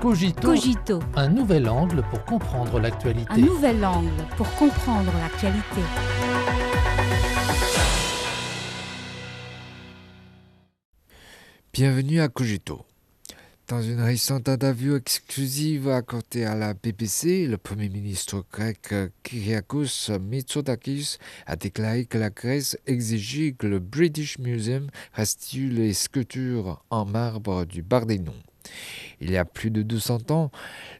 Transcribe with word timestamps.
Cogito, 0.00 0.40
Cogito, 0.42 1.00
un 1.16 1.28
nouvel 1.28 1.68
angle 1.68 2.04
pour 2.08 2.24
comprendre 2.24 2.78
l'actualité. 2.78 3.32
un 3.32 3.38
nouvel 3.38 3.84
angle 3.84 4.12
pour 4.36 4.48
comprendre 4.54 5.12
l'actualité. 5.18 5.80
Bienvenue 11.72 12.20
à 12.20 12.28
Cogito. 12.28 12.86
Dans 13.66 13.82
une 13.82 14.00
récente 14.00 14.48
interview 14.48 14.94
exclusive 14.94 15.88
accordée 15.88 16.44
à 16.44 16.54
la 16.54 16.74
BBC, 16.74 17.48
le 17.48 17.58
Premier 17.58 17.88
ministre 17.88 18.44
grec 18.52 18.94
Kyriakos 19.24 20.16
Mitsotakis 20.20 21.18
a 21.46 21.56
déclaré 21.56 22.04
que 22.04 22.18
la 22.18 22.30
Grèce 22.30 22.78
exigeait 22.86 23.50
que 23.50 23.66
le 23.66 23.80
British 23.80 24.38
Museum 24.38 24.90
restitue 25.12 25.68
les 25.70 25.92
sculptures 25.92 26.84
en 26.90 27.04
marbre 27.04 27.64
du 27.64 27.82
Bardénon. 27.82 28.34
Il 29.20 29.30
y 29.30 29.36
a 29.36 29.44
plus 29.44 29.70
de 29.70 29.82
200 29.82 30.30
ans, 30.30 30.50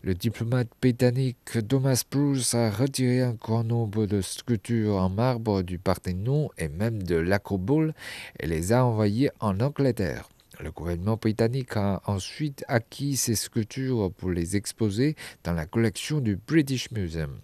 le 0.03 0.14
diplomate 0.14 0.69
britannique 0.80 1.59
Thomas 1.69 2.02
Bruce 2.11 2.55
a 2.55 2.70
retiré 2.70 3.23
un 3.23 3.34
grand 3.34 3.62
nombre 3.62 4.06
de 4.06 4.20
sculptures 4.20 4.97
en 4.97 5.09
marbre 5.09 5.62
du 5.62 5.79
Parthénon 5.79 6.51
et 6.59 6.69
même 6.69 7.02
de 7.02 7.15
l'Acrobole 7.15 7.95
et 8.41 8.46
les 8.46 8.73
a 8.73 8.84
envoyées 8.84 9.30
en 9.41 9.60
Angleterre. 9.60 10.29
Le 10.60 10.73
gouvernement 10.73 11.16
britannique 11.16 11.77
a 11.77 12.02
ensuite 12.07 12.65
acquis 12.66 13.16
ces 13.16 13.37
sculptures 13.37 14.10
pour 14.16 14.30
les 14.30 14.57
exposer 14.57 15.15
dans 15.45 15.52
la 15.52 15.66
collection 15.66 16.19
du 16.19 16.35
British 16.35 16.91
Museum. 16.91 17.38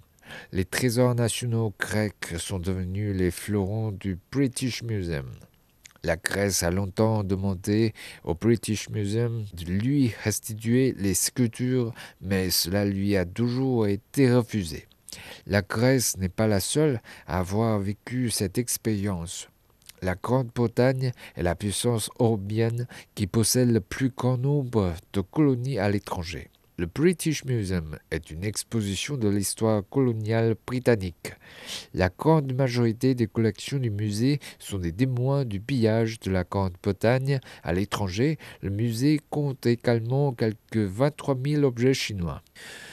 Les 0.51 0.65
trésors 0.65 1.15
nationaux 1.15 1.73
grecs 1.79 2.35
sont 2.39 2.59
devenus 2.59 3.15
les 3.15 3.31
fleurons 3.31 3.93
du 3.93 4.19
British 4.33 4.83
Museum. 4.83 5.31
La 6.05 6.17
Grèce 6.17 6.63
a 6.63 6.71
longtemps 6.71 7.25
demandé 7.25 7.95
au 8.25 8.35
British 8.35 8.91
Museum 8.91 9.47
de 9.55 9.65
lui 9.65 10.13
restituer 10.23 10.95
les 10.99 11.15
sculptures, 11.15 11.95
mais 12.21 12.51
cela 12.51 12.85
lui 12.85 13.17
a 13.17 13.25
toujours 13.25 13.87
été 13.87 14.31
refusé. 14.31 14.87
La 15.47 15.63
Grèce 15.63 16.19
n'est 16.19 16.29
pas 16.29 16.47
la 16.47 16.61
seule 16.61 17.01
à 17.27 17.39
avoir 17.39 17.79
vécu 17.79 18.29
cette 18.29 18.59
expérience. 18.59 19.49
La 20.03 20.15
Grande-Bretagne 20.15 21.13
est 21.37 21.43
la 21.43 21.55
puissance 21.55 22.11
européenne 22.21 22.87
qui 23.15 23.27
possède 23.27 23.71
le 23.71 23.81
plus 23.81 24.11
grand 24.11 24.37
nombre 24.37 24.93
de 25.15 25.23
colonies 25.23 25.79
à 25.79 25.89
l'étranger. 25.89 26.51
Le 26.77 26.87
British 26.87 27.45
Museum 27.45 27.97
est 28.11 28.33
une 28.33 28.43
exposition 28.43 29.17
de 29.17 29.29
l'histoire 29.29 29.85
coloniale 29.89 30.57
britannique. 30.67 31.35
La 31.95 32.09
grande 32.09 32.53
majorité 32.53 33.15
des 33.15 33.29
collections 33.29 33.79
du 33.79 33.91
musée 33.91 34.41
sont 34.59 34.79
des 34.79 34.91
témoins 34.91 35.45
du 35.45 35.61
pillage 35.61 36.19
de 36.19 36.33
la 36.33 36.43
Grande-Bretagne 36.43 37.39
à 37.63 37.73
l'étranger. 37.73 38.39
Le 38.61 38.71
musée 38.71 39.21
compte 39.31 39.67
également 39.67 40.33
quelques 40.33 40.77
23 40.77 41.37
000 41.47 41.63
objets 41.63 41.95
chinois. 41.95 42.43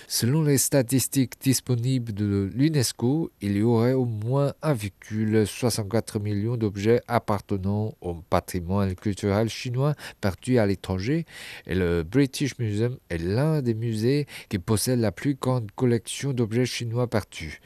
Selon 0.08 0.44
les 0.44 0.58
statistiques 0.60 1.42
disponibles 1.42 2.14
de 2.14 2.52
l'UNESCO, 2.54 3.32
il 3.42 3.56
y 3.56 3.64
aurait 3.64 3.94
au 3.94 4.06
moins 4.06 4.54
1,64 4.62 6.22
million 6.22 6.58
d'objets 6.58 7.02
appartenant 7.08 7.96
au 8.02 8.16
patrimoine 8.16 8.94
culturel 8.94 9.50
chinois 9.50 9.96
perdus 10.20 10.60
à 10.60 10.68
l'étranger 10.68 11.26
et 11.66 11.76
le 11.76 12.04
British 12.04 12.60
Museum 12.60 12.98
est 13.10 13.20
l'un 13.20 13.62
des 13.62 13.71
musées 13.74 14.28
qui 14.50 14.60
possède 14.60 15.00
la 15.00 15.12
plus 15.12 15.36
grande 15.36 15.72
collection 15.72 16.34
d'objets 16.34 16.66
chinois 16.66 17.08
perdus. 17.08 17.60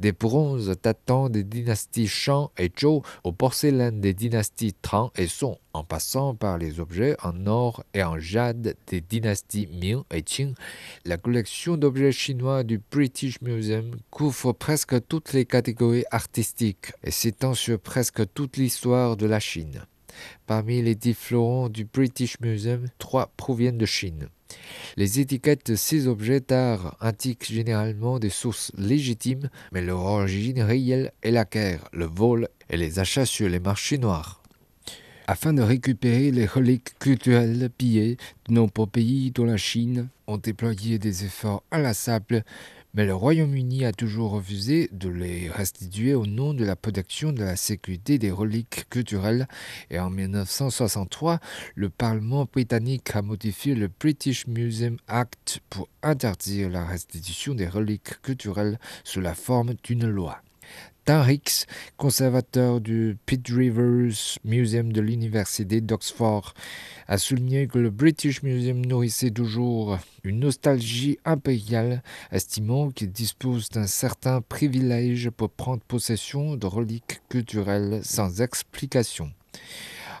Des 0.00 0.12
bronzes 0.12 0.76
datant 0.82 1.28
des 1.28 1.44
dynasties 1.44 2.08
Shang 2.08 2.48
et 2.58 2.70
Zhou 2.78 3.02
aux 3.24 3.32
porcelaines 3.32 4.00
des 4.00 4.14
dynasties 4.14 4.74
Tang 4.74 5.10
et 5.16 5.26
Song, 5.26 5.56
en 5.72 5.84
passant 5.84 6.34
par 6.34 6.58
les 6.58 6.80
objets 6.80 7.16
en 7.22 7.46
or 7.46 7.84
et 7.94 8.02
en 8.02 8.18
jade 8.18 8.76
des 8.86 9.00
dynasties 9.00 9.68
Ming 9.68 10.02
et 10.10 10.22
Qing, 10.22 10.54
la 11.04 11.16
collection 11.16 11.76
d'objets 11.76 12.12
chinois 12.12 12.62
du 12.64 12.80
British 12.90 13.40
Museum 13.40 13.96
couvre 14.10 14.52
presque 14.52 15.06
toutes 15.06 15.32
les 15.32 15.44
catégories 15.44 16.04
artistiques 16.10 16.92
et 17.02 17.10
s'étend 17.10 17.54
sur 17.54 17.78
presque 17.78 18.22
toute 18.32 18.56
l'histoire 18.56 19.16
de 19.16 19.26
la 19.26 19.40
Chine. 19.40 19.82
Parmi 20.46 20.82
les 20.82 20.94
dix 20.94 21.14
fleurons 21.14 21.68
du 21.68 21.84
British 21.84 22.40
Museum, 22.40 22.86
trois 22.98 23.32
proviennent 23.36 23.78
de 23.78 23.86
Chine. 23.86 24.28
Les 24.96 25.20
étiquettes 25.20 25.70
de 25.70 25.76
ces 25.76 26.08
objets 26.08 26.40
d'art 26.40 26.96
indiquent 27.00 27.50
généralement 27.50 28.18
des 28.18 28.30
sources 28.30 28.72
légitimes, 28.78 29.50
mais 29.72 29.82
leur 29.82 30.00
origine 30.00 30.62
réelle 30.62 31.12
est 31.22 31.30
la 31.30 31.44
guerre, 31.44 31.88
le 31.92 32.06
vol 32.06 32.48
et 32.70 32.76
les 32.76 32.98
achats 32.98 33.26
sur 33.26 33.48
les 33.48 33.60
marchés 33.60 33.98
noirs. 33.98 34.42
Afin 35.26 35.52
de 35.52 35.62
récupérer 35.62 36.30
les 36.30 36.46
reliques 36.46 36.98
culturelles 36.98 37.68
pillées 37.76 38.16
de 38.48 38.54
nombreux 38.54 38.86
pays 38.86 39.32
dont 39.32 39.44
la 39.44 39.56
Chine 39.56 40.08
ont 40.28 40.38
déployé 40.38 40.98
des 40.98 41.24
efforts 41.24 41.64
inlassables, 41.72 42.44
mais 42.96 43.04
le 43.04 43.14
Royaume-Uni 43.14 43.84
a 43.84 43.92
toujours 43.92 44.30
refusé 44.30 44.88
de 44.90 45.10
les 45.10 45.50
restituer 45.50 46.14
au 46.14 46.24
nom 46.24 46.54
de 46.54 46.64
la 46.64 46.76
protection 46.76 47.30
de 47.30 47.44
la 47.44 47.54
sécurité 47.54 48.16
des 48.18 48.30
reliques 48.30 48.88
culturelles 48.88 49.46
et 49.90 49.98
en 49.98 50.08
1963, 50.08 51.38
le 51.74 51.90
Parlement 51.90 52.46
britannique 52.50 53.14
a 53.14 53.20
modifié 53.20 53.74
le 53.74 53.88
British 53.88 54.46
Museum 54.46 54.96
Act 55.08 55.60
pour 55.68 55.90
interdire 56.02 56.70
la 56.70 56.86
restitution 56.86 57.54
des 57.54 57.68
reliques 57.68 58.22
culturelles 58.22 58.78
sous 59.04 59.20
la 59.20 59.34
forme 59.34 59.74
d'une 59.84 60.08
loi. 60.08 60.40
Hicks, 61.08 61.66
conservateur 61.96 62.80
du 62.80 63.16
Pitt 63.26 63.46
Rivers 63.48 64.38
Museum 64.44 64.92
de 64.92 65.00
l'Université 65.00 65.80
d'Oxford, 65.80 66.52
a 67.06 67.16
souligné 67.16 67.68
que 67.68 67.78
le 67.78 67.90
British 67.90 68.42
Museum 68.42 68.84
nourrissait 68.84 69.30
toujours 69.30 69.98
une 70.24 70.40
nostalgie 70.40 71.18
impériale, 71.24 72.02
estimant 72.32 72.90
qu'il 72.90 73.12
dispose 73.12 73.68
d'un 73.68 73.86
certain 73.86 74.40
privilège 74.40 75.30
pour 75.30 75.50
prendre 75.50 75.82
possession 75.82 76.56
de 76.56 76.66
reliques 76.66 77.20
culturelles 77.28 78.00
sans 78.02 78.40
explication. 78.40 79.30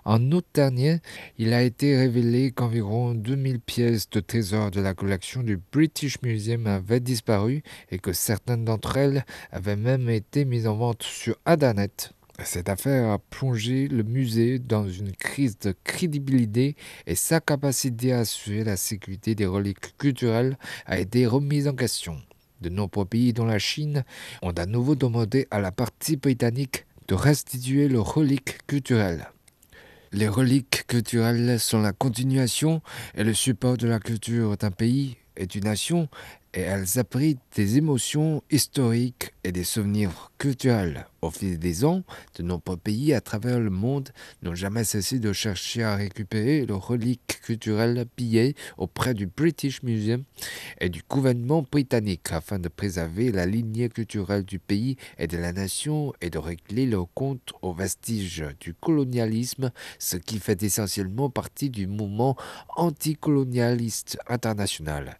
En 0.06 0.30
août 0.30 0.46
dernier, 0.54 1.00
il 1.36 1.52
a 1.52 1.64
été 1.64 1.96
révélé 1.96 2.52
qu'environ 2.52 3.12
2000 3.12 3.58
pièces 3.58 4.08
de 4.08 4.20
trésors 4.20 4.70
de 4.70 4.80
la 4.80 4.94
collection 4.94 5.42
du 5.42 5.58
British 5.72 6.22
Museum 6.22 6.68
avaient 6.68 7.00
disparu 7.00 7.64
et 7.90 7.98
que 7.98 8.12
certaines 8.12 8.64
d'entre 8.64 8.96
elles 8.98 9.24
avaient 9.50 9.74
même 9.74 10.08
été 10.08 10.44
mises 10.44 10.68
en 10.68 10.76
vente 10.76 11.02
sur 11.02 11.36
Internet. 11.44 12.12
Cette 12.44 12.68
affaire 12.68 13.10
a 13.10 13.18
plongé 13.18 13.88
le 13.88 14.04
musée 14.04 14.60
dans 14.60 14.88
une 14.88 15.10
crise 15.10 15.58
de 15.58 15.74
crédibilité 15.82 16.76
et 17.08 17.16
sa 17.16 17.40
capacité 17.40 18.12
à 18.12 18.20
assurer 18.20 18.62
la 18.62 18.76
sécurité 18.76 19.34
des 19.34 19.46
reliques 19.46 19.98
culturelles 19.98 20.56
a 20.86 21.00
été 21.00 21.26
remise 21.26 21.66
en 21.66 21.74
question. 21.74 22.16
De 22.60 22.68
nombreux 22.68 23.06
pays, 23.06 23.32
dont 23.32 23.44
la 23.44 23.58
Chine, 23.58 24.04
ont 24.40 24.52
à 24.52 24.66
nouveau 24.66 24.94
demandé 24.94 25.48
à 25.50 25.58
la 25.58 25.72
partie 25.72 26.14
britannique 26.14 26.86
de 27.08 27.16
restituer 27.16 27.88
leurs 27.88 28.14
reliques 28.14 28.64
culturelles. 28.68 29.26
Les 30.16 30.28
reliques 30.28 30.86
culturelles 30.86 31.60
sont 31.60 31.82
la 31.82 31.92
continuation 31.92 32.80
et 33.16 33.22
le 33.22 33.34
support 33.34 33.76
de 33.76 33.86
la 33.86 33.98
culture 33.98 34.56
d'un 34.56 34.70
pays 34.70 35.18
et 35.36 35.44
d'une 35.44 35.64
nation 35.64 36.08
et 36.56 36.62
elles 36.62 36.98
abritent 36.98 37.38
des 37.54 37.76
émotions 37.76 38.42
historiques 38.50 39.34
et 39.44 39.52
des 39.52 39.62
souvenirs 39.62 40.32
culturels. 40.38 41.06
Au 41.20 41.30
fil 41.30 41.58
des 41.58 41.84
ans, 41.84 42.02
de 42.38 42.42
nombreux 42.42 42.76
pays 42.76 43.12
à 43.12 43.20
travers 43.20 43.60
le 43.60 43.68
monde 43.68 44.10
n'ont 44.42 44.54
jamais 44.54 44.84
cessé 44.84 45.18
de 45.18 45.32
chercher 45.32 45.82
à 45.82 45.96
récupérer 45.96 46.64
leurs 46.64 46.86
reliques 46.86 47.40
culturelles 47.42 48.06
pillées 48.16 48.54
auprès 48.78 49.12
du 49.12 49.26
British 49.26 49.82
Museum 49.82 50.24
et 50.80 50.88
du 50.88 51.02
gouvernement 51.08 51.66
britannique 51.70 52.32
afin 52.32 52.58
de 52.58 52.68
préserver 52.68 53.32
la 53.32 53.44
lignée 53.44 53.88
culturelle 53.88 54.44
du 54.44 54.58
pays 54.58 54.96
et 55.18 55.26
de 55.26 55.36
la 55.36 55.52
nation 55.52 56.12
et 56.20 56.30
de 56.30 56.38
régler 56.38 56.86
leur 56.86 57.06
compte 57.12 57.52
aux 57.60 57.74
vestiges 57.74 58.44
du 58.60 58.72
colonialisme, 58.72 59.72
ce 59.98 60.16
qui 60.16 60.38
fait 60.38 60.62
essentiellement 60.62 61.28
partie 61.28 61.70
du 61.70 61.86
mouvement 61.86 62.36
anticolonialiste 62.76 64.18
international. 64.28 65.18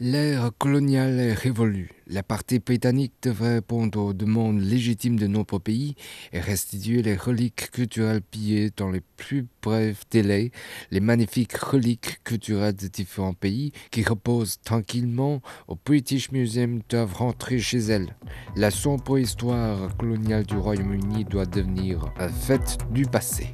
L'ère 0.00 0.50
coloniale 0.74 1.30
révolue. 1.40 1.92
La 2.08 2.24
partie 2.24 2.58
britannique 2.58 3.12
devrait 3.22 3.54
répondre 3.54 4.00
aux 4.00 4.12
demandes 4.12 4.60
légitimes 4.60 5.16
de 5.16 5.28
nombreux 5.28 5.60
pays 5.60 5.94
et 6.32 6.40
restituer 6.40 7.00
les 7.00 7.14
reliques 7.14 7.70
culturelles 7.70 8.22
pillées 8.22 8.72
dans 8.76 8.90
les 8.90 9.02
plus 9.16 9.46
brefs 9.62 10.02
délais, 10.10 10.50
les 10.90 10.98
magnifiques 10.98 11.56
reliques 11.56 12.18
culturelles 12.24 12.74
de 12.74 12.88
différents 12.88 13.34
pays 13.34 13.70
qui 13.92 14.02
reposent 14.02 14.58
tranquillement 14.64 15.42
au 15.68 15.76
British 15.76 16.32
Museum 16.32 16.80
doivent 16.88 17.14
rentrer 17.14 17.60
chez 17.60 17.78
elles. 17.78 18.16
La 18.56 18.72
sombre 18.72 19.16
histoire 19.16 19.96
coloniale 19.96 20.44
du 20.44 20.56
Royaume-Uni 20.56 21.24
doit 21.24 21.46
devenir 21.46 22.12
un 22.18 22.30
fait 22.30 22.78
du 22.90 23.06
passé. 23.06 23.52